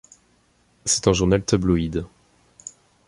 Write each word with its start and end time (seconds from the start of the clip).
C'est 0.83 1.07
un 1.07 1.13
journal 1.13 1.43
tabloïd. 1.43 2.07